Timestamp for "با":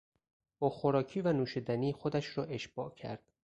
0.59-0.69